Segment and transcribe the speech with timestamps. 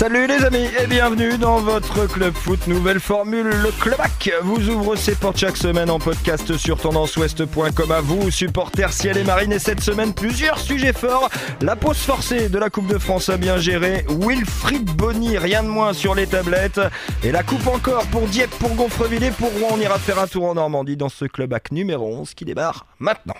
[0.00, 2.66] Salut les amis et bienvenue dans votre club foot.
[2.68, 8.00] Nouvelle formule, le Clubac vous ouvre ses portes chaque semaine en podcast sur tendanceouest.com à
[8.00, 9.52] vous, supporters ciel et marine.
[9.52, 11.28] Et cette semaine, plusieurs sujets forts.
[11.60, 14.06] La pause forcée de la Coupe de France à bien gérer.
[14.08, 16.80] Wilfried Bonny, rien de moins sur les tablettes.
[17.22, 19.72] Et la coupe encore pour Dieppe, pour Gonfreville et pour Rouen.
[19.72, 23.36] On ira faire un tour en Normandie dans ce Clubac numéro 11 qui débarre maintenant.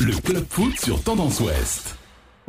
[0.00, 1.96] Le club foot sur Tendance Ouest.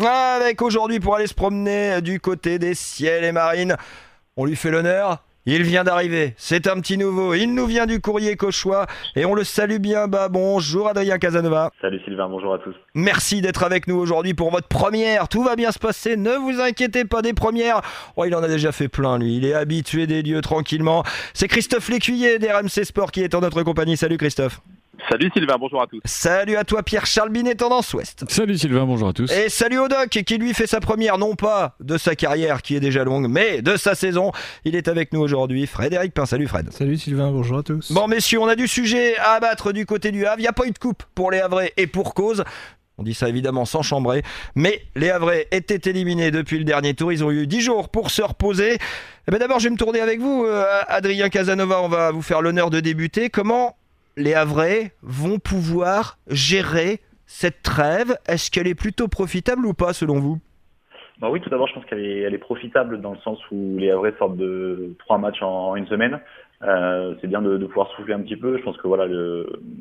[0.10, 3.76] Avec aujourd'hui pour aller se promener du côté des ciels et marines.
[4.36, 5.24] On lui fait l'honneur.
[5.48, 9.34] Il vient d'arriver, c'est un petit nouveau, il nous vient du courrier Cauchois et on
[9.34, 10.30] le salue bien bas.
[10.30, 11.72] Bonjour Adrien Casanova.
[11.82, 12.76] Salut Sylvain, bonjour à tous.
[12.94, 15.28] Merci d'être avec nous aujourd'hui pour votre première.
[15.30, 17.82] Tout va bien se passer, ne vous inquiétez pas des premières.
[18.18, 21.04] Oh, il en a déjà fait plein lui, il est habitué des lieux tranquillement.
[21.34, 23.98] C'est Christophe Lécuyer d'RMC Sport qui est en notre compagnie.
[23.98, 24.62] Salut Christophe.
[25.10, 26.00] Salut Sylvain, bonjour à tous.
[26.06, 28.24] Salut à toi Pierre-Charles Binet, Tendance Ouest.
[28.30, 29.32] Salut Sylvain, bonjour à tous.
[29.32, 32.76] Et salut au Doc qui lui fait sa première, non pas de sa carrière qui
[32.76, 34.32] est déjà longue, mais de sa saison.
[34.64, 36.26] Il est avec nous aujourd'hui, Frédéric Pin.
[36.26, 36.72] Salut Fred.
[36.72, 37.92] Salut Sylvain, bonjour à tous.
[37.92, 40.40] Bon messieurs, on a du sujet à abattre du côté du Havre.
[40.40, 42.44] Il n'y a pas eu de coupe pour les Havrais et pour cause.
[42.98, 44.22] On dit ça évidemment sans chambrer.
[44.56, 47.12] Mais les Havrais étaient éliminés depuis le dernier tour.
[47.12, 48.78] Ils ont eu 10 jours pour se reposer.
[49.28, 51.82] Eh ben D'abord, je vais me tourner avec vous, euh, Adrien Casanova.
[51.82, 53.30] On va vous faire l'honneur de débuter.
[53.30, 53.76] Comment
[54.18, 60.20] les Havrais vont pouvoir gérer cette trêve Est-ce qu'elle est plutôt profitable ou pas selon
[60.20, 60.40] vous?
[61.20, 64.14] Bah oui, tout d'abord, je pense qu'elle est, profitable dans le sens où les Havrais
[64.18, 66.20] sortent de trois matchs en, une semaine.
[66.64, 68.58] Euh, c'est bien de, pouvoir souffler un petit peu.
[68.58, 69.06] Je pense que voilà,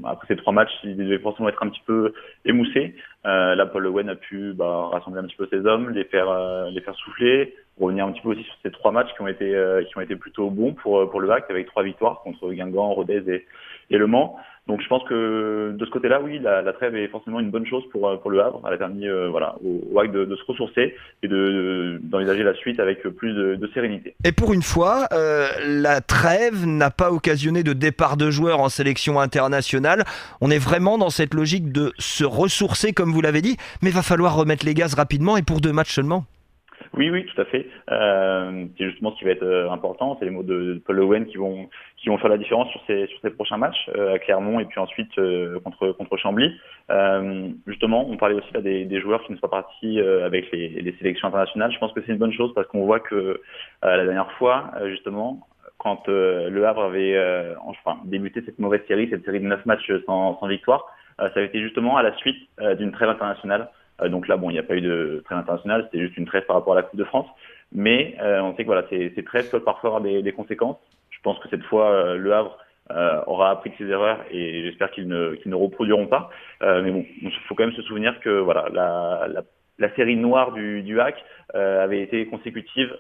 [0.05, 2.12] après ces trois matchs, ils devaient forcément être un petit peu
[2.44, 2.94] émoussés.
[3.27, 6.31] Euh, là, Paul Guen a pu bah, rassembler un petit peu ses hommes, les faire,
[6.31, 9.28] euh, les faire souffler, revenir un petit peu aussi sur ces trois matchs qui ont
[9.28, 13.47] été, plutôt bons pour le HAC avec trois victoires contre Guingamp, Rodez et,
[13.91, 14.37] et Le Mans.
[14.67, 17.83] Donc je pense que de ce côté-là, oui, la, trêve est forcément une bonne chose
[17.91, 18.63] pour, pour le Havre.
[18.69, 22.55] Elle a permis euh, voilà, au, au de, de, se ressourcer et d'envisager de, la
[22.55, 24.15] suite avec plus de, de, sérénité.
[24.25, 28.69] Et pour une fois, euh, la trêve n'a pas occasionné de départ de joueurs en
[28.69, 30.05] sélection internationale.
[30.41, 33.95] On est vraiment dans cette logique de se ressourcer, comme vous l'avez dit, mais il
[33.95, 36.27] va falloir remettre les gaz rapidement et pour deux matchs seulement.
[36.95, 37.69] Oui, oui, tout à fait.
[37.91, 40.17] Euh, c'est justement ce qui va être euh, important.
[40.19, 43.06] C'est les mots de Paul Owen qui vont qui vont faire la différence sur ces
[43.06, 46.50] sur ces prochains matchs euh, à Clermont et puis ensuite euh, contre contre Chambly.
[46.91, 50.50] Euh, justement, on parlait aussi là des, des joueurs qui ne sont pas partis avec
[50.50, 51.71] les, les, sélections internationales.
[51.73, 53.41] Je pense que c'est une bonne chose parce qu'on voit que
[53.83, 55.47] la dernière fois, justement,
[55.79, 57.17] quand Le Havre avait
[57.65, 60.84] enfin débuté cette mauvaise série, cette série de neuf matchs sans, sans victoire,
[61.19, 62.49] ça avait été justement à la suite
[62.79, 63.69] d'une trêve internationale.
[64.03, 66.27] Euh, donc là, bon, il n'y a pas eu de trêve internationale, c'était juste une
[66.27, 67.27] trêve par rapport à la Coupe de France.
[67.72, 70.77] Mais euh, on sait que voilà, ces, trêves peuvent parfois avoir des, conséquences.
[71.11, 72.59] Je pense que cette fois, euh, Le Havre
[73.28, 76.28] aura appris de ses erreurs et j'espère qu'ils ne, reproduiront pas.
[76.61, 78.66] mais bon, il faut quand même se souvenir que voilà,
[79.78, 81.25] la, série noire du, hack
[81.55, 82.93] avait été consécutive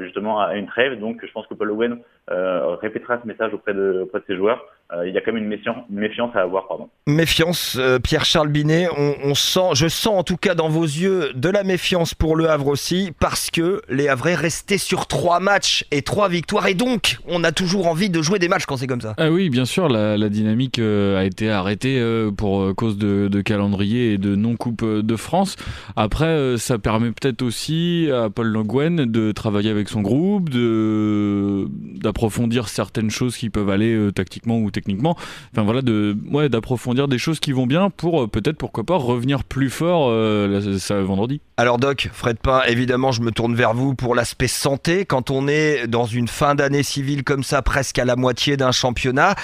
[0.00, 0.96] justement à une trêve.
[1.00, 1.98] Donc je pense que Paul Owen
[2.28, 4.64] répétera ce message auprès de, ses joueurs
[5.06, 6.68] il y a quand même une méfiance, une méfiance à avoir.
[6.68, 6.88] Pardon.
[7.06, 11.32] Méfiance, euh, Pierre-Charles Binet, on, on, sent, je sens en tout cas dans vos yeux
[11.34, 15.84] de la méfiance pour le Havre aussi, parce que les Havrais restaient sur trois matchs
[15.90, 18.86] et trois victoires, et donc on a toujours envie de jouer des matchs quand c'est
[18.86, 19.14] comme ça.
[19.18, 22.98] Ah oui, bien sûr, la, la dynamique euh, a été arrêtée euh, pour euh, cause
[22.98, 25.56] de, de, calendrier et de non-coupe de France.
[25.96, 31.66] Après, euh, ça permet peut-être aussi à Paul Languen de travailler avec son groupe, de
[32.00, 35.16] d'approfondir certaines choses qui peuvent aller tactiquement ou techniquement techniquement.
[35.52, 38.96] Enfin voilà, de, ouais, d'approfondir des choses qui vont bien pour euh, peut-être, pourquoi pas,
[38.96, 41.40] revenir plus fort euh, ça, vendredi.
[41.56, 45.04] Alors Doc, Fred Pain, évidemment, je me tourne vers vous pour l'aspect santé.
[45.04, 48.72] Quand on est dans une fin d'année civile comme ça, presque à la moitié d'un
[48.72, 49.34] championnat,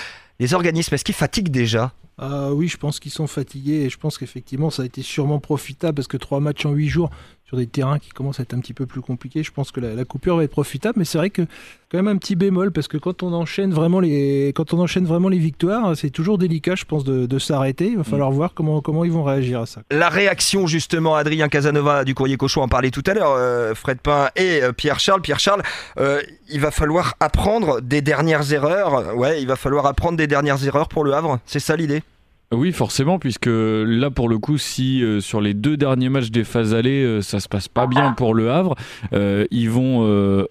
[0.40, 1.92] les organismes, est-ce qu'ils fatiguent déjà?
[2.20, 5.38] Euh, oui, je pense qu'ils sont fatigués et je pense qu'effectivement ça a été sûrement
[5.38, 7.10] profitable parce que trois matchs en huit jours
[7.48, 9.80] sur des terrains qui commencent à être un petit peu plus compliqués, je pense que
[9.80, 10.98] la, coupure va être profitable.
[10.98, 11.42] Mais c'est vrai que
[11.90, 15.06] quand même un petit bémol parce que quand on enchaîne vraiment les, quand on enchaîne
[15.06, 17.86] vraiment les victoires, c'est toujours délicat, je pense, de, s'arrêter.
[17.86, 19.80] Il va falloir voir comment, comment ils vont réagir à ça.
[19.90, 23.98] La réaction justement, Adrien Casanova du Courrier Cochon en parlait tout à l'heure, euh, Fred
[24.00, 25.22] Pain et euh, Pierre Charles.
[25.22, 25.62] Pierre Charles,
[25.98, 26.20] euh,
[26.50, 29.16] il va falloir apprendre des dernières erreurs.
[29.16, 31.38] Ouais, il va falloir apprendre des dernières erreurs pour le Havre.
[31.46, 32.02] C'est ça l'idée?
[32.50, 36.44] Oui, forcément, puisque là, pour le coup, si euh, sur les deux derniers matchs des
[36.44, 38.74] phases allées, euh, ça se passe pas bien pour le Havre,
[39.12, 40.46] euh, ils vont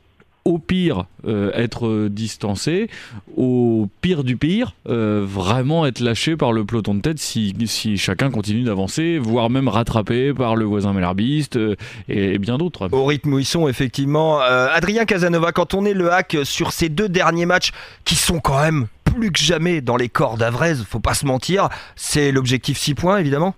[0.46, 2.90] au pire être distancés,
[3.36, 8.30] au pire du pire, vraiment être lâchés par le peloton de tête si, si chacun
[8.32, 11.58] continue d'avancer, voire même rattrapé par le voisin malherbiste
[12.08, 12.88] et, et, bien d'autres.
[12.94, 14.40] Au rythme où ils sont, effectivement.
[14.40, 17.72] Adrien Casanova, quand on est le hack sur ces deux derniers matchs
[18.06, 18.88] qui sont quand même
[19.18, 21.70] plus que jamais dans les corps d'Avrez, faut pas se mentir.
[21.96, 23.56] C'est l'objectif 6 points, évidemment.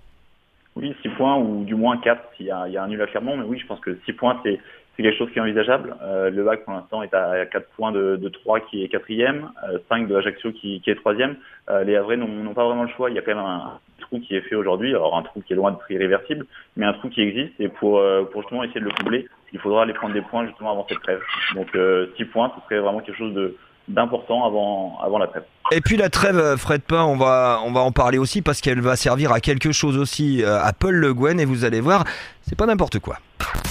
[0.76, 3.36] Oui, 6 points ou du moins 4 s'il y, a un nul à Clermont.
[3.36, 4.58] Mais oui, je pense que 6 points, c'est
[4.96, 5.96] quelque chose qui est envisageable.
[6.02, 9.50] Euh, le VAC pour l'instant est à 4 points de, de 3 qui est quatrième,
[9.68, 11.36] euh, 5 de Ajaccio qui, est troisième.
[11.68, 13.10] Euh, les Havrais n'ont pas vraiment le choix.
[13.10, 14.90] Il y a quand même un, trou qui est fait aujourd'hui.
[14.90, 16.46] Alors un trou qui est loin d'être irréversible,
[16.76, 17.58] mais un trou qui existe.
[17.60, 20.46] Et pour, euh, pour justement essayer de le combler, il faudra aller prendre des points
[20.46, 21.20] justement avant cette trêve.
[21.54, 23.56] Donc 6 euh, points, ce serait vraiment quelque chose de
[23.94, 25.44] d'important avant, avant la trêve.
[25.72, 28.60] Et puis la trêve, euh, Fred Pain, on va, on va en parler aussi parce
[28.60, 31.80] qu'elle va servir à quelque chose aussi euh, à Paul Le Guen et vous allez
[31.80, 32.04] voir,
[32.48, 33.18] c'est pas n'importe quoi.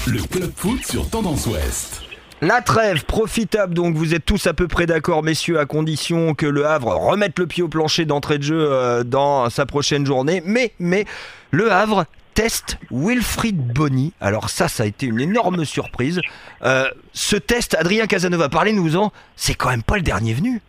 [0.07, 2.04] Le club foot sur Tendance Ouest.
[2.42, 6.45] La trêve profitable, donc vous êtes tous à peu près d'accord, messieurs, à condition que
[6.45, 10.42] le Havre remette le pied au plancher d'entrée de jeu euh, dans sa prochaine journée.
[10.45, 11.04] Mais, mais,
[11.51, 12.06] le Havre
[12.40, 14.14] test Wilfried Bonny.
[14.22, 16.22] Alors ça, ça a été une énorme surprise.
[16.64, 20.62] Euh, ce test, Adrien Casanova, parlez-nous-en, c'est quand même pas le dernier venu.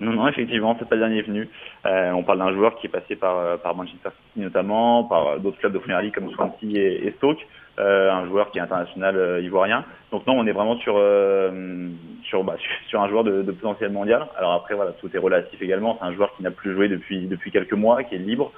[0.00, 1.48] Non, non, effectivement, c'est pas le dernier venu.
[1.86, 5.58] Euh, on parle d'un joueur qui est passé par, par Manchester City notamment, par d'autres
[5.58, 7.46] clubs de Premier comme Swansea et, Stoke.
[7.78, 9.84] Euh, un joueur qui est international euh, ivoirien.
[10.10, 11.90] Donc non, on est vraiment sur euh,
[12.24, 12.56] sur, bah,
[12.88, 14.26] sur un joueur de, de, potentiel mondial.
[14.36, 15.96] Alors après voilà, tout est relatif également.
[16.00, 18.50] C'est un joueur qui n'a plus joué depuis depuis quelques mois, qui est libre.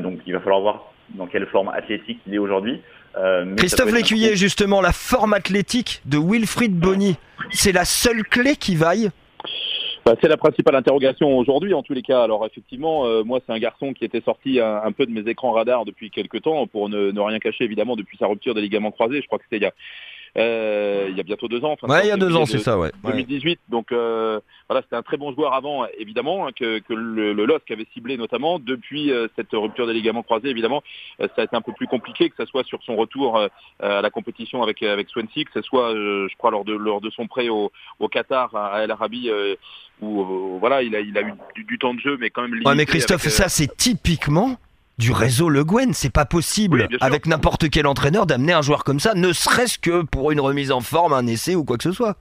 [0.00, 2.80] donc il va falloir voir dans quelle forme athlétique il est aujourd'hui.
[3.56, 7.16] Christophe Lécuyer, justement, la forme athlétique de Wilfried Bonny,
[7.50, 9.10] c'est la seule clé qui vaille?
[10.08, 12.22] Bah, c'est la principale interrogation aujourd'hui, en tous les cas.
[12.22, 15.28] Alors effectivement, euh, moi, c'est un garçon qui était sorti un, un, peu de mes
[15.28, 18.62] écrans radars depuis quelques temps, pour ne, ne, rien cacher, évidemment, depuis sa rupture des
[18.62, 19.20] ligaments croisés.
[19.20, 19.72] Je crois que c'était il y a euh,
[20.36, 21.72] il y a bientôt deux ans.
[21.72, 22.90] Enfin, ouais, il y a deux ans, c'est ça, ouais.
[23.04, 23.60] 2018.
[23.68, 27.44] Donc euh, voilà, c'était un très bon joueur avant, évidemment, hein, que, que le, le
[27.46, 28.58] LOSC avait ciblé notamment.
[28.58, 30.82] Depuis euh, cette rupture des ligaments croisés, évidemment,
[31.20, 33.48] euh, ça a été un peu plus compliqué, que ce soit sur son retour euh,
[33.80, 37.10] à la compétition avec avec Swansea, que ce soit, je crois, lors de lors de
[37.10, 39.30] son prêt au, au Qatar à El Arabi.
[40.00, 42.60] où voilà, il a, il a eu du, du, temps de jeu, mais quand même.
[42.64, 44.56] Ouais, mais Christophe, avec, ça c'est typiquement
[44.98, 45.94] du réseau Le Guen.
[45.94, 49.78] C'est pas possible, oui, avec n'importe quel entraîneur, d'amener un joueur comme ça, ne serait-ce
[49.78, 52.16] que pour une remise en forme, un essai ou quoi que ce soit.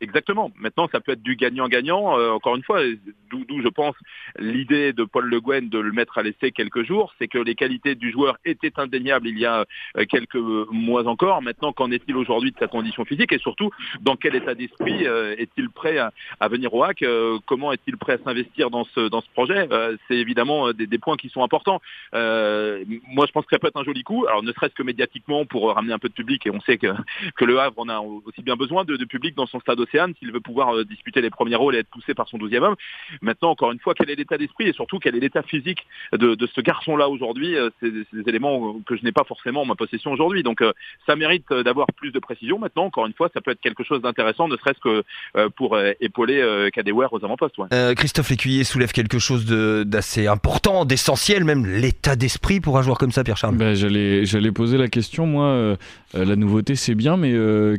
[0.00, 0.50] Exactement.
[0.56, 2.18] Maintenant, ça peut être du gagnant-gagnant.
[2.18, 2.80] Euh, encore une fois,
[3.30, 3.94] d'où je pense
[4.38, 7.54] l'idée de Paul Le Guen de le mettre à l'essai quelques jours, c'est que les
[7.54, 9.64] qualités du joueur étaient indéniables il y a
[9.96, 11.42] euh, quelques mois encore.
[11.42, 13.70] Maintenant, qu'en est-il aujourd'hui de sa condition physique et surtout
[14.00, 16.12] dans quel état d'esprit euh, est-il prêt à,
[16.48, 17.04] venir au HAC
[17.46, 19.68] Comment est-il prêt à s'investir dans ce dans ce projet
[20.08, 21.80] C'est évidemment des, des, points qui sont importants.
[22.12, 24.26] moi, je pense que ça peut être un joli coup.
[24.26, 26.88] Alors, ne serait-ce que médiatiquement pour ramener un peu de public et on sait que
[27.36, 30.32] que le Havre en a aussi bien besoin de, public dans son stade Océane s'il
[30.32, 32.76] veut pouvoir euh, disputer les premiers rôles et être poussé par son douzième homme.
[33.22, 36.34] Maintenant, encore une fois, quel est l'état d'esprit et surtout quel est l'état physique de,
[36.34, 39.74] de ce garçon-là aujourd'hui euh, C'est des éléments que je n'ai pas forcément en ma
[39.74, 40.42] possession aujourd'hui.
[40.42, 40.72] Donc, euh,
[41.06, 42.58] ça mérite d'avoir plus de précision.
[42.58, 45.04] Maintenant, encore une fois, ça peut être quelque chose d'intéressant, ne serait-ce que
[45.36, 47.58] euh, pour euh, épauler euh, Kadewere aux avant-postes.
[47.58, 47.94] Ouais.
[47.94, 53.12] Christophe Lécuyer soulève quelque chose d'assez important, d'essentiel, même l'état d'esprit pour un joueur comme
[53.12, 53.56] ça, Pierre Charles.
[53.56, 55.76] Ben, J'allais poser la question, moi,
[56.14, 57.32] la nouveauté c'est bien, mais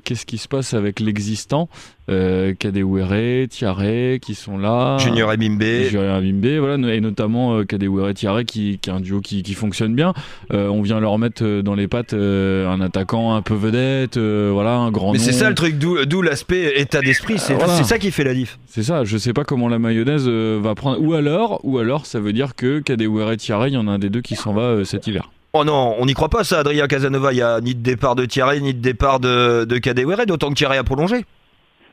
[0.04, 1.70] qu'est-ce qui se passe avec l'existant?
[2.10, 4.98] Euh, Kadewere, Tiare qui sont là.
[4.98, 9.54] Junior Abimbe, voilà, et notamment euh, Kadewere, Tiare qui, qui est un duo qui, qui
[9.54, 10.14] fonctionne bien.
[10.54, 14.76] Euh, on vient leur mettre euh, dans les pattes un attaquant un peu vedette, voilà,
[14.76, 17.84] un grand Mais c'est ça le truc, d'où l'aspect état d'esprit, c'est voilà.
[17.84, 18.60] ça qui fait la diff.
[18.68, 21.02] C'est ça, je sais pas comment la mayonnaise va prendre.
[21.02, 24.00] Ou alors, ou alors ça veut dire que Kadewere, Tiare, il y en a un
[24.00, 25.30] des deux qui s'en va cet hiver.
[25.54, 27.34] Oh non, on n'y croit pas ça, Adrien Casanova.
[27.34, 30.50] Il n'y a ni de départ de Thierry, ni de départ de, de Kadewere, d'autant
[30.50, 31.26] que Thierry a prolongé.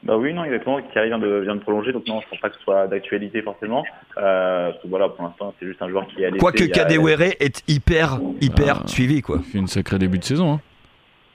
[0.03, 0.81] Bah oui, non, exactement.
[0.93, 3.43] Thierry vient de, vient de prolonger, donc non, je pense pas que ce soit d'actualité
[3.43, 3.85] forcément.
[4.19, 6.39] Euh, parce que voilà, pour l'instant, c'est juste un joueur qui est allé.
[6.39, 9.39] Quoique Kadewere est hyper, hyper ah, suivi, quoi.
[9.41, 10.61] Il fait une sacrée début de saison, hein.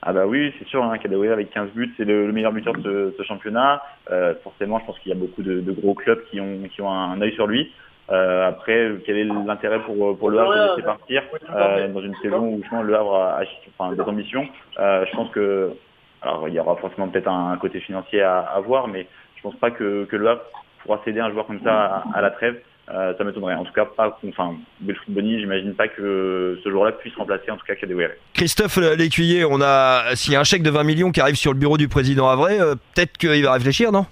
[0.04, 2.74] Ah bah oui, c'est sûr, hein, Kadewere avec 15 buts, c'est le, le, meilleur buteur
[2.74, 2.82] de
[3.16, 3.80] ce, ce championnat.
[4.10, 6.82] Euh, forcément, je pense qu'il y a beaucoup de, de, gros clubs qui ont, qui
[6.82, 7.70] ont un, un œil sur lui.
[8.10, 11.22] Euh, après, quel est l'intérêt pour, pour le Havre de laisser partir
[11.54, 13.44] euh, dans une saison où justement le Havre a, a
[13.78, 14.46] enfin, des ambitions?
[14.80, 15.70] Euh, Je pense que
[16.22, 19.70] alors il y aura forcément peut-être un, côté financier à, voir, mais je pense pas
[19.70, 20.38] que, que le
[20.82, 22.60] pourra céder un joueur comme ça à, la trêve.
[22.92, 23.54] Euh, ça m'étonnerait.
[23.54, 27.56] En tout cas, pas, enfin, Belfrid Bonny, j'imagine pas que ce joueur-là puisse remplacer en
[27.56, 28.10] tout cas Kadewere.
[28.34, 31.52] Christophe Lécuyer, on a, s'il y a un chèque de 20 millions qui arrive sur
[31.52, 34.06] le bureau du président Havray, euh, peut-être qu'il va réfléchir, non?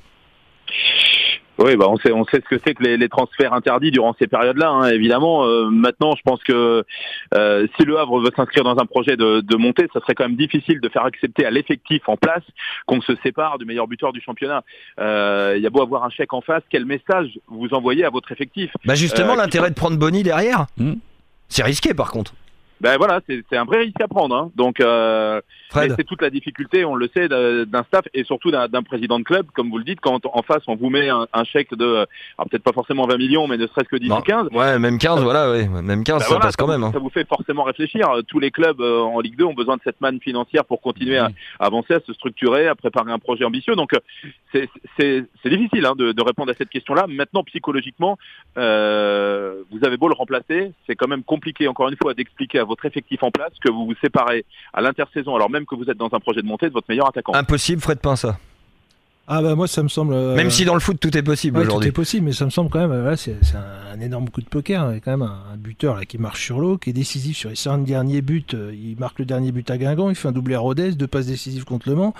[1.63, 4.15] Oui, bah on sait, on sait ce que c'est que les, les, transferts interdits durant
[4.19, 5.45] ces périodes-là, hein, évidemment.
[5.45, 6.85] Euh, maintenant, je pense que
[7.35, 10.25] euh, si le Havre veut s'inscrire dans un projet de, de, montée, ça serait quand
[10.25, 12.43] même difficile de faire accepter à l'effectif en place
[12.87, 14.65] qu'on se sépare du meilleur buteur du championnat.
[14.99, 18.11] Euh, il y a beau avoir un chèque en face, quel message vous envoyez à
[18.11, 18.71] votre effectif?
[18.85, 20.95] Bah justement, l'intérêt de prendre Bonny derrière, mmh.
[21.49, 22.35] c'est risqué par contre.
[22.81, 24.35] Ben voilà, c'est un vrai risque à prendre.
[24.35, 24.51] Hein.
[24.57, 25.41] Donc euh,
[25.73, 29.47] c'est toute la difficulté, on le sait, d'un staff et surtout d'un président de club,
[29.55, 32.07] comme vous le dites, quand en face on vous met un, chèque de,
[32.39, 34.49] peut-être pas forcément 20 millions, mais ne serait-ce que 10 ou 15.
[34.53, 36.83] Ouais, même 15, voilà, même 15, ben ça passe quand même.
[36.83, 36.91] Hein.
[36.93, 38.09] Ça vous fait forcément réfléchir.
[38.29, 41.19] Tous les clubs euh, en Ligue 2 ont besoin de cette manne financière pour continuer
[41.19, 43.77] à, avancer, à se structurer, à préparer un projet ambitieux.
[43.77, 43.93] Donc
[44.53, 44.69] c'est
[45.45, 47.07] difficile hein, de, de, répondre à cette question-là.
[47.09, 48.19] Maintenant, psychologiquement,
[48.57, 52.65] euh, vous avez beau le remplacer, c'est quand même compliqué, encore une fois, d'expliquer à
[52.71, 55.99] votre effectif en place que vous vous séparez à l'intersaison, alors même que vous êtes
[55.99, 57.35] dans un projet de montée de votre meilleur attaquant.
[57.35, 58.39] Impossible, Fred Pinsa.
[59.33, 60.13] Ah bah moi ça me semble.
[60.13, 61.87] Euh, même si dans le foot tout est possible aujourd'hui.
[61.87, 62.91] Tout est possible, mais ça me semble quand même.
[62.91, 64.91] Euh, c'est un, énorme coup de poker.
[64.91, 67.37] Il y a quand même un, buteur là qui marche sur l'eau, qui est décisif
[67.37, 68.43] sur les cinq derniers buts.
[68.55, 71.07] Euh, il marque le dernier but à Guingamp, il fait un doublé à Rodez, deux
[71.07, 72.15] passes décisives contre Le Mans.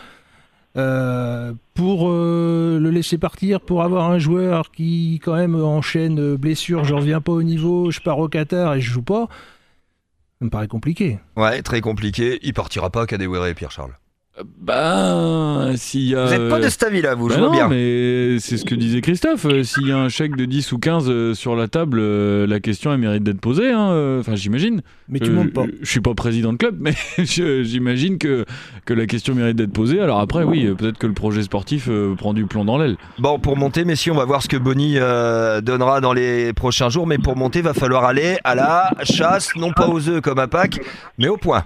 [1.75, 7.21] pour le laisser partir, pour avoir un joueur qui quand même enchaîne blessure, je reviens
[7.21, 9.29] pas au niveau, je pars au Qatar et je joue pas,
[10.41, 11.19] ça me paraît compliqué.
[11.37, 12.39] Ouais, très compliqué.
[12.43, 14.00] Il partira pas à Kadewere et Pierre Charles.
[14.61, 16.25] Ben, s'il y a.
[16.25, 17.69] Vous n'êtes pas de cet avis-là, vous, je ben vois bien.
[17.69, 19.47] mais c'est ce que disait Christophe.
[19.47, 22.47] Euh, s'il y a un chèque de 10 ou 15 euh, sur la table, euh,
[22.47, 23.71] la question, elle mérite d'être posée.
[23.71, 24.83] Hein, enfin, j'imagine.
[25.09, 25.65] Mais tu montes pas.
[25.81, 28.45] Je suis pas président de club, mais j'imagine que,
[28.85, 30.01] que la question mérite d'être posée.
[30.01, 32.97] Alors après, oui, peut-être que le projet sportif prend du plomb dans l'aile.
[33.19, 34.95] Bon, pour monter, messieurs, on va voir ce que Bonnie
[35.63, 37.07] donnera dans les prochains jours.
[37.07, 40.49] Mais pour monter, va falloir aller à la chasse, non pas aux œufs comme à
[40.49, 40.81] Pâques,
[41.19, 41.65] mais au point.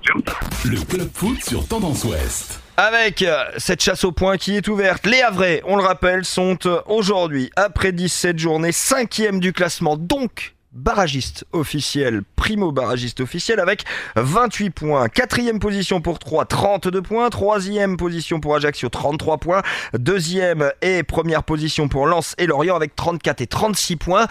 [0.64, 2.63] Le club foot sur Tendance Ouest.
[2.76, 6.59] Avec euh, cette chasse au point qui est ouverte, les Havrais, on le rappelle, sont
[6.66, 13.85] euh, aujourd'hui, après 17 journées, cinquième du classement, donc barragiste officiel, primo barragiste officiel avec
[14.16, 15.09] 28 points.
[15.09, 17.31] Quatrième position pour 3, 32 points.
[17.31, 19.62] Troisième position pour Ajaccio, 33 points.
[19.97, 24.26] Deuxième et première position pour Lens et Lorient avec 34 et 36 points.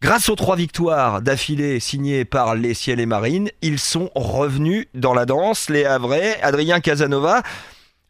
[0.00, 5.12] Grâce aux trois victoires d'affilée signées par les Ciels et Marines, ils sont revenus dans
[5.12, 7.42] la danse, les Havrais, Adrien Casanova.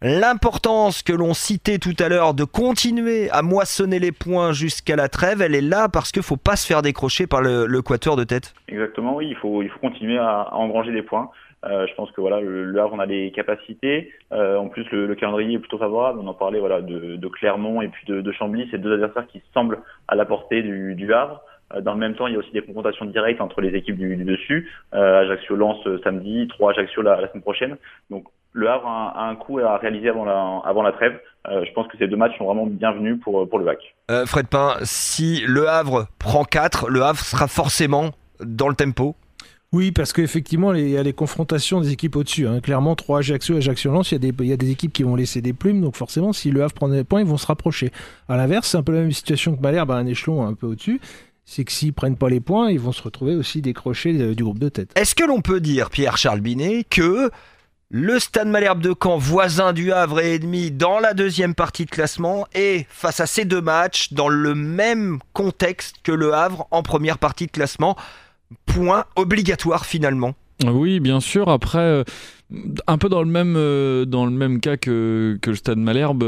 [0.03, 5.09] L'importance que l'on citait tout à l'heure de continuer à moissonner les points jusqu'à la
[5.09, 8.25] trêve, elle est là parce qu'il ne faut pas se faire décrocher par le, de
[8.25, 8.53] tête.
[8.69, 11.31] Exactement, oui, il faut, il faut continuer à, engranger des points.
[11.65, 14.13] Euh, je pense que voilà, le, Havre on a des capacités.
[14.31, 16.21] Euh, en plus, le, calendrier est plutôt favorable.
[16.23, 19.81] On en parlait voilà de, Clermont et puis de, Chambly, c'est deux adversaires qui semblent
[20.07, 21.41] à la portée du Havre.
[21.75, 23.97] Euh, dans le même temps, il y a aussi des confrontations directes entre les équipes
[23.97, 24.71] du, dessus.
[24.95, 27.77] Euh, Ajaccio lance euh, samedi, 3 Ajaccio la, la, semaine prochaine.
[28.11, 31.21] Donc le Havre a, un coup à réaliser avant la, avant la trêve.
[31.47, 33.79] je pense que ces deux matchs sont vraiment bienvenus pour, pour le VAC.
[34.27, 38.11] Fred Pain, si le Havre prend 4, le Havre sera forcément
[38.41, 39.15] dans le tempo?
[39.71, 42.49] Oui, parce qu'effectivement, il y a les confrontations des équipes au-dessus.
[42.49, 42.61] Hein.
[42.61, 45.83] Clairement, 3 Ajaccio, Ajaccio-Lens, il, il, y a des équipes qui vont laisser des plumes.
[45.83, 47.93] Donc forcément, si le Havre prend des points, ils vont se rapprocher.
[48.29, 50.67] À l'inverse, c'est un peu la même situation que Malherbe à un échelon un peu
[50.67, 51.01] au-dessus
[51.51, 54.59] c'est que s'ils prennent pas les points, ils vont se retrouver aussi décrochés du groupe
[54.59, 54.91] de tête.
[54.97, 57.31] Est-ce que l'on peut dire, Pierre-Charles Binet, que
[57.89, 61.91] le Stade Malherbe de Caen, voisin du Havre et ennemi dans la deuxième partie de
[61.91, 66.83] classement, est face à ces deux matchs dans le même contexte que le Havre en
[66.83, 67.97] première partie de classement
[68.67, 70.35] Point obligatoire finalement?
[70.67, 71.49] Oui, bien sûr.
[71.49, 72.05] Après, euh,
[72.87, 76.25] un peu dans le même, euh, dans le même cas que, que le Stade Malherbe.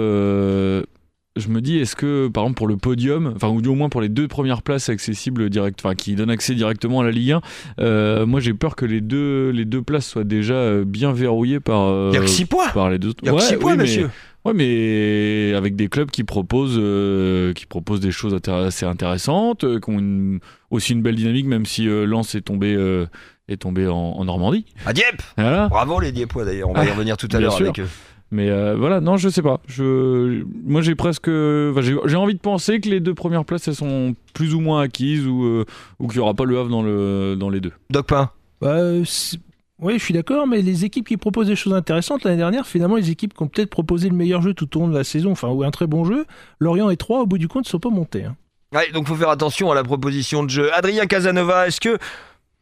[1.41, 3.89] Euh, je me dis, est-ce que, par exemple, pour le podium, enfin, ou au moins
[3.89, 7.33] pour les deux premières places accessibles direct, enfin, qui donnent accès directement à la Ligue
[7.33, 7.41] 1,
[7.81, 11.61] euh, moi j'ai peur que les deux, les deux places soient déjà euh, bien verrouillées
[11.61, 13.13] par, euh, Il a 6 points par les deux.
[13.23, 14.11] Il y a que 6 points, monsieur
[14.47, 16.81] Ouais, mais avec des clubs qui proposent,
[17.55, 22.35] qui proposent des choses assez intéressantes, qui ont aussi une belle dynamique, même si Lens
[22.35, 22.75] est tombé,
[23.49, 24.65] est tombé en, Normandie.
[24.87, 27.89] À Dieppe Bravo les Diepois d'ailleurs, on va y revenir tout à l'heure avec eux.
[28.33, 29.61] Mais euh, voilà, non, je sais pas.
[29.67, 34.15] Je, moi, j'ai presque, j'ai envie de penser que les deux premières places, elles sont
[34.35, 35.65] plus ou moins acquises ou, euh,
[35.99, 37.73] ou qu'il n'y aura pas le Havre dans, le, dans les deux.
[37.91, 38.79] Doc Pain bah,
[39.81, 42.97] Oui, je suis d'accord, mais les équipes qui proposent des choses intéressantes l'année dernière, finalement,
[42.97, 45.33] les équipes qui ont peut-être proposé le meilleur jeu tout au long de la saison,
[45.33, 46.25] enfin, ou un très bon jeu,
[46.61, 48.25] Lorient et 3, au bout du compte, ne sont pas montés.
[48.25, 48.37] Hein.
[48.73, 50.73] Ouais, donc faut faire attention à la proposition de jeu.
[50.73, 51.99] Adrien Casanova, est-ce que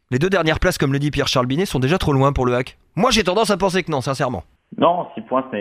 [0.09, 2.55] les deux dernières places, comme le dit Pierre-Charles Binet, sont déjà trop loin pour le
[2.55, 2.79] hack?
[2.95, 4.43] Moi, j'ai tendance à penser que non, sincèrement.
[4.77, 5.55] Non, 6 points, ce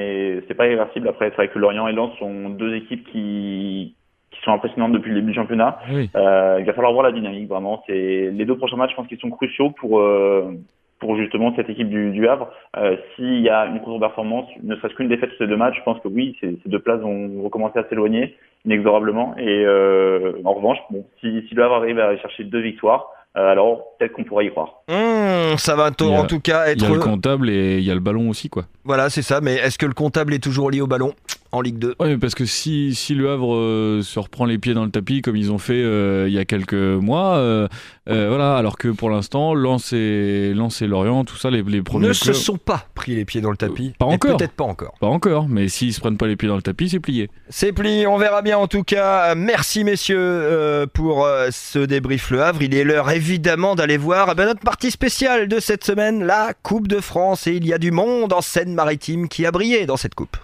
[0.47, 1.09] n'est pas irréversible.
[1.09, 3.95] Après, c'est vrai que Lorient et Lens sont deux équipes qui,
[4.31, 5.79] qui sont impressionnantes depuis le début du championnat.
[6.15, 7.83] Euh, il va falloir voir la dynamique, vraiment.
[7.87, 10.53] C'est Les deux prochains matchs, je pense qu'ils sont cruciaux pour, euh,
[11.01, 12.51] pour justement cette équipe du, du Havre.
[12.77, 15.83] Euh, S'il y a une contre-performance, ne serait-ce qu'une défaite sur ces deux matchs, je
[15.85, 19.35] pense que oui, ces, ces deux places vont, vont commencer à s'éloigner inexorablement.
[19.39, 23.11] Et euh, en revanche, bon, si, si le Havre arrive à aller chercher deux victoires,
[23.37, 24.83] euh, alors peut-être qu'on pourrait y croire.
[24.89, 26.83] Mmh, ça va en tout cas être.
[26.83, 28.65] Il y a le comptable et il y a le ballon aussi, quoi.
[28.85, 29.41] Voilà, c'est ça.
[29.41, 31.15] Mais est-ce que le comptable est toujours lié au ballon
[31.53, 31.95] en Ligue 2.
[32.01, 35.23] Oui, parce que si, si Le Havre euh, se reprend les pieds dans le tapis
[35.23, 37.69] comme ils ont fait euh, il y a quelques mois, euh,
[38.07, 42.09] voilà, alors que pour l'instant, Lens et, Lens et Lorient, tout ça, les, les premiers
[42.09, 43.95] ne clubs- se sont pas pris les pieds dans le tapis.
[43.99, 44.37] pas encore.
[44.37, 44.95] Peut-être pas encore.
[45.01, 47.31] Pas encore, mais s'ils se prennent pas les pieds dans le tapis, c'est plié.
[47.49, 49.35] C'est plié, on verra bien en tout cas.
[49.35, 52.63] Merci messieurs euh, pour euh, ce débrief Le Havre.
[52.63, 56.53] Il est l'heure évidemment d'aller voir eh ben, notre partie spéciale de cette semaine, la
[56.63, 57.47] Coupe de France.
[57.47, 60.37] Et il y a du monde en Seine-Maritime qui a brillé dans cette coupe.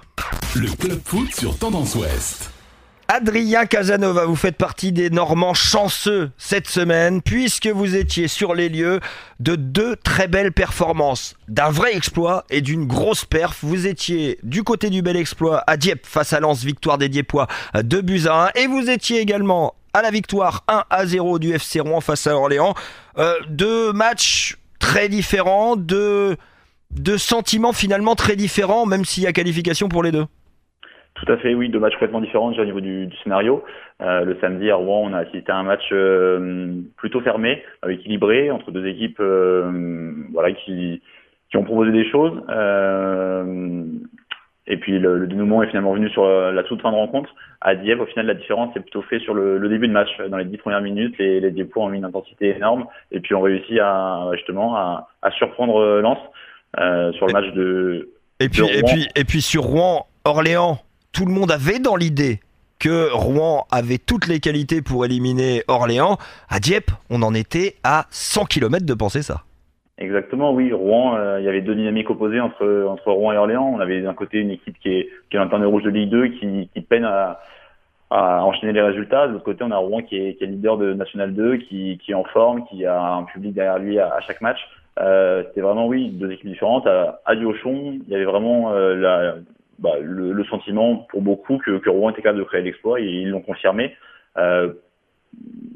[0.55, 2.51] Le club foot sur Tendance Ouest.
[3.09, 8.71] Adrien Casanova, vous faites partie des Normands chanceux cette semaine puisque vous étiez sur les
[8.71, 9.01] lieux
[9.41, 13.59] de deux très belles performances, d'un vrai exploit et d'une grosse perf.
[13.63, 17.47] Vous étiez du côté du bel exploit à Dieppe face à Lens, victoire des Diepois
[17.75, 21.53] 2 buts à 1 et vous étiez également à la victoire 1 à 0 du
[21.53, 22.75] FC Rouen face à Orléans.
[23.17, 26.37] Euh, deux matchs très différents, deux,
[27.17, 30.25] sentiments finalement très différents même s'il y a qualification pour les deux.
[31.15, 33.63] Tout à fait, oui, deux matchs complètement différents déjà au niveau du, scénario.
[34.03, 38.51] Euh, le samedi à Rouen, on a assisté à un match euh, plutôt fermé, équilibré
[38.51, 39.23] entre deux équipes,
[40.33, 41.01] voilà, qui,
[41.51, 42.43] qui ont proposé des choses.
[44.69, 46.97] Euh, et puis le, le dénouement est finalement venu sur la, la toute fin de
[46.97, 47.31] rencontre.
[47.61, 50.09] À Dieppe, au final, la différence est plutôt fait sur le, le début de match.
[50.29, 53.35] Dans les dix premières minutes, les, les Diepois ont mis une intensité énorme et puis
[53.35, 56.19] ont réussi à justement à, à surprendre euh, Lens
[56.79, 58.11] euh, sur le match de.
[58.41, 58.93] Et puis, de et Rouen.
[58.93, 60.79] puis, et puis sur Rouen, Orléans,
[61.13, 62.41] tout le monde avait dans l'idée
[62.79, 66.19] que Rouen avait toutes les qualités pour éliminer Orléans.
[66.49, 69.45] À Dieppe, on en était à 100 km de penser ça.
[69.97, 70.73] Exactement, oui.
[70.73, 73.71] Rouen, euh, il y avait deux dynamiques opposées entre entre Rouen et Orléans.
[73.73, 76.27] On avait d'un côté une équipe qui est qui est lanterne rouge de Ligue 2,
[76.29, 77.41] qui, qui peine à,
[78.11, 79.29] à enchaîner les résultats.
[79.29, 81.99] De l'autre côté, on a Rouen qui est, qui est leader de National 2, qui,
[82.05, 84.59] qui est en forme, qui a un public derrière lui à, à chaque match.
[84.99, 86.87] Euh, C'était vraiment, oui, deux équipes différentes.
[86.89, 89.35] À, à Diochon, il y avait vraiment euh, la,
[89.79, 93.05] bah, le, le sentiment pour beaucoup que, que Rouen était capable de créer l'exploit et
[93.05, 93.95] ils l'ont confirmé.
[94.39, 94.73] Euh,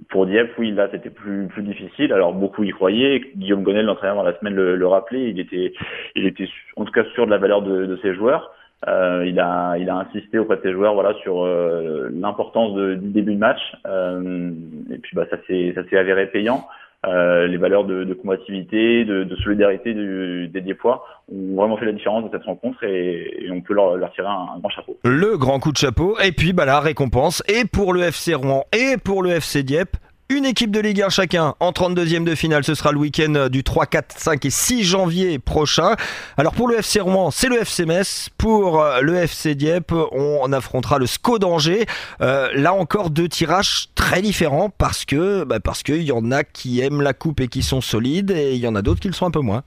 [0.09, 2.13] pour Dieppe, oui, là, c'était plus, plus difficile.
[2.13, 3.21] Alors, beaucoup y croyaient.
[3.37, 5.31] Guillaume Gonel, l'entraîneur, dans la semaine, le, le rappelait.
[5.31, 5.75] Il était,
[6.15, 8.51] il était, en tout cas, sûr de la valeur de, de ses joueurs.
[8.87, 13.09] Euh, il a, il a insisté auprès de ses joueurs, voilà, sur euh, l'importance du
[13.11, 13.61] début de match.
[13.87, 14.51] Euh,
[14.91, 16.65] et puis, bah, ça s'est, ça s'est avéré payant.
[17.07, 21.87] Euh, les valeurs de, de combativité, de, de solidarité du, des Diepois ont vraiment fait
[21.87, 24.69] la différence dans cette rencontre et, et on peut leur, leur tirer un, un grand
[24.69, 24.99] chapeau.
[25.05, 26.19] Le grand coup de chapeau.
[26.19, 27.43] Et puis, bah, la récompense.
[27.47, 29.97] Et pour le FC Rouen et pour le FC Dieppe.
[30.31, 32.63] Une équipe de Ligue 1 chacun en 32e de finale.
[32.63, 35.97] Ce sera le week-end du 3, 4, 5 et 6 janvier prochain.
[36.37, 38.29] Alors pour le FC Rouen, c'est le FC Metz.
[38.37, 41.87] Pour euh, le FC Dieppe, on affrontera le SCO d'Angers.
[42.21, 46.45] Euh, là encore, deux tirages très différents parce que bah, parce qu'il y en a
[46.45, 49.09] qui aiment la coupe et qui sont solides et il y en a d'autres qui
[49.09, 49.63] le sont un peu moins.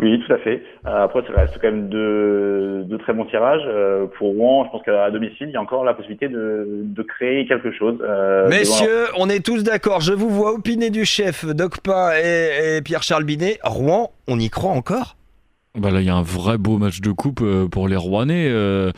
[0.00, 0.62] Oui, tout à fait.
[0.86, 3.62] Euh, après, ça reste quand même deux, deux très bons tirages.
[3.66, 7.02] Euh, pour Rouen, je pense qu'à domicile, il y a encore la possibilité de, de
[7.02, 7.98] créer quelque chose.
[8.02, 10.00] Euh, Messieurs, on est tous d'accord.
[10.00, 13.58] Je vous vois opiner du chef Docpin et, et Pierre-Charles Binet.
[13.62, 15.16] Rouen, on y croit encore?
[15.78, 18.48] Bah là, il y a un vrai beau match de coupe pour les Rouennais.
[18.50, 18.90] euh,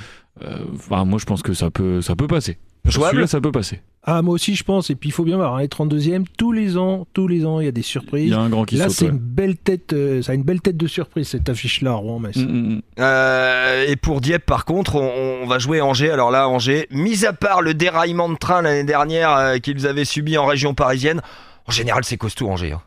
[0.42, 2.56] euh, Enfin, moi, je pense que ça peut, ça peut passer.
[2.86, 3.10] Jouable?
[3.10, 3.80] Celui-là, ça peut passer.
[4.08, 4.88] Ah, moi aussi, je pense.
[4.88, 7.58] Et puis, il faut bien voir, hein, les 32e, tous les ans, tous les ans,
[7.58, 8.30] il y a des Il surprises.
[8.30, 8.92] y a un grand qui Là, saute.
[8.96, 9.10] c'est ouais.
[9.10, 12.36] une belle tête, euh, ça a une belle tête de surprise, cette affiche-là, Rouen-Metz.
[12.36, 12.82] Mm, mm, mm.
[13.00, 16.10] Euh, et pour Dieppe, par contre, on, on va jouer Angers.
[16.10, 20.04] Alors là, Angers, mis à part le déraillement de train l'année dernière euh, qu'ils avaient
[20.04, 21.20] subi en région parisienne,
[21.66, 22.72] en général, c'est costaud Angers.
[22.72, 22.82] hein.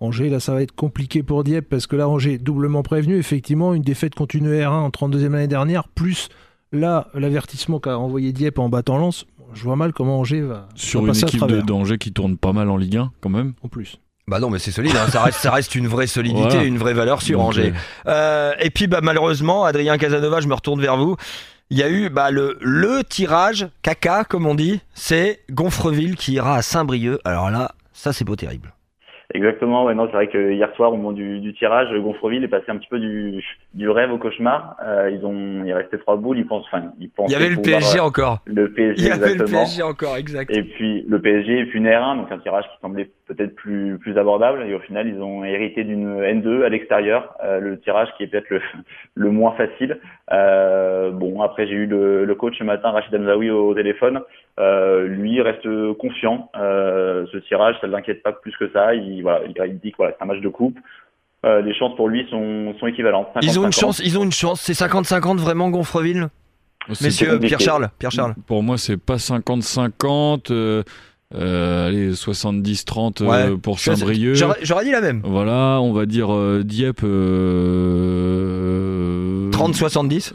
[0.00, 3.74] Angers, là, ça va être compliqué pour Dieppe parce que là, Angers, doublement prévenu, effectivement,
[3.74, 6.30] une défaite contre une R1 en 32e l'année dernière, plus
[6.72, 9.24] là, l'avertissement qu'a envoyé Dieppe en battant Lens.
[9.54, 12.68] Je vois mal comment Angers va, Sur va une équipe d'Angers qui tourne pas mal
[12.70, 13.54] en Ligue 1, quand même.
[13.62, 13.98] en plus.
[14.26, 14.96] Bah non, mais c'est solide.
[14.96, 15.08] hein.
[15.10, 16.64] Ça, reste, ça reste une vraie solidité, Voilà.
[16.64, 17.72] une vraie valeur sur Angers.
[18.06, 21.16] euh, Euh, et puis, bah, malheureusement, Adrien Casanova, je me retourne vers vous.
[21.70, 24.80] Il y a eu bah, le, le tirage caca, comme on dit.
[24.94, 27.20] C'est Gonfreville qui ira à Saint-Brieuc.
[27.24, 28.73] Alors là, ça, c'est pas terrible.
[29.36, 32.48] Exactement, ouais, non, c'est vrai que hier soir, au moment du, du tirage, Gonfreville est
[32.48, 33.44] passé un petit peu du,
[33.74, 34.76] du rêve au cauchemar.
[34.86, 37.48] Euh, ils ont, il restait trois boules, ils pensent, enfin, ils Il pensaient y avait
[37.48, 38.38] le PSG encore.
[38.44, 39.44] Le PSG, Il y avait le.
[39.44, 40.54] PSG encore, exact.
[40.54, 43.98] Et puis le PSG et puis une R1, donc un tirage qui semblait peut-être plus
[43.98, 44.62] plus abordable.
[44.68, 48.28] Et au final, ils ont hérité d'une N2 à l'extérieur, euh, le tirage qui est
[48.28, 48.60] peut-être le
[49.16, 49.98] le moins facile.
[50.30, 54.20] Euh, bon, après j'ai eu le, le coach ce matin, Rachid Hamzaoui au téléphone.
[54.60, 55.66] Euh, lui reste
[55.98, 56.50] confiant.
[56.56, 58.94] Euh, ce tirage, ça ne l'inquiète pas plus que ça.
[58.94, 60.78] Il voilà, il, il dit que voilà, c'est un match de coupe.
[61.44, 63.28] Euh, les chances pour lui sont sont équivalentes.
[63.42, 63.80] Ils ont une 50-50.
[63.80, 64.60] chance, ils ont une chance.
[64.60, 66.28] C'est 50-50 vraiment Gonfreville?
[66.88, 67.48] Messieurs, compliqué.
[67.48, 68.34] Pierre-Charles, Pierre-Charles.
[68.46, 70.50] Pour moi, c'est pas 50-50.
[70.52, 70.82] euh,
[71.34, 73.56] euh, allez, 70-30 euh, Ouais.
[73.58, 74.34] pour Saint-Brieuc.
[74.36, 75.20] J'aurais j'aurais dit la même.
[75.24, 77.02] Voilà, on va dire euh, Dieppe.
[78.24, 80.32] euh, 30-70.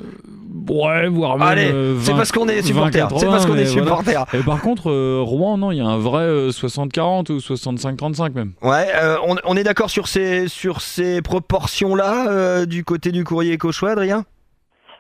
[0.70, 1.48] Ouais, voire même.
[1.48, 3.08] Allez, euh, c'est 20, parce qu'on est supporter.
[3.10, 3.88] 20, C'est parce qu'on est voilà.
[3.98, 4.26] supporter.
[4.34, 8.34] Et par contre, euh, Rouen, non, il y a un vrai euh, 60-40 ou 65-35
[8.34, 8.52] même.
[8.62, 13.24] Ouais, euh, on, on est d'accord sur ces, sur ces proportions-là euh, du côté du
[13.24, 14.26] courrier Cauchois, Adrien?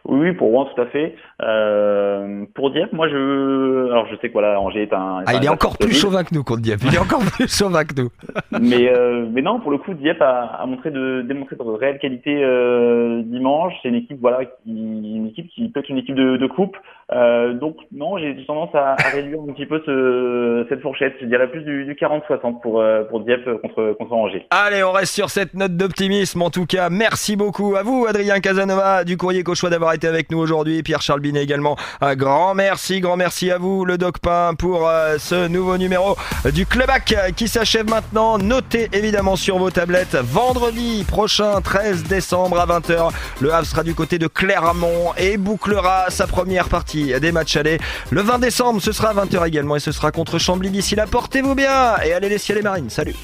[0.05, 1.15] Oui, oui, pour Rouen, tout à fait.
[1.41, 5.23] Euh, pour Dieppe, moi, je, alors je sais que voilà, Angers est un.
[5.25, 6.81] Ah, il est encore plus chauvin que nous contre Dieppe.
[6.85, 8.09] Il est encore plus chauvin que nous.
[8.59, 11.99] mais euh, mais non, pour le coup, Dieppe a, a montré de démontré de réelle
[11.99, 13.73] qualité euh, dimanche.
[13.81, 16.75] C'est une équipe voilà qui une équipe qui peut être une équipe de, de coupe.
[17.11, 21.15] Euh, donc non, j'ai tendance à, à réduire un petit peu ce, cette fourchette.
[21.21, 24.45] Je dirais plus du, du 40-60 pour euh, pour Dieppe contre contre Angers.
[24.51, 26.41] Allez, on reste sur cette note d'optimisme.
[26.41, 30.31] En tout cas, merci beaucoup à vous, Adrien Casanova du courrier Cauchois, d'avoir été avec
[30.31, 30.83] nous aujourd'hui.
[30.83, 31.77] Pierre-Charles Également.
[32.01, 36.17] Un grand merci, grand merci à vous, le Doc Pain, pour euh, ce nouveau numéro
[36.53, 38.37] du Clubac euh, qui s'achève maintenant.
[38.37, 43.11] Notez évidemment sur vos tablettes vendredi prochain, 13 décembre à 20h.
[43.41, 47.79] Le Havre sera du côté de Clermont et bouclera sa première partie des matchs allés.
[48.09, 50.69] Le 20 décembre, ce sera à 20h également et ce sera contre Chambly.
[50.69, 52.89] D'ici là, portez-vous bien et allez les ciels et marines.
[52.89, 53.15] Salut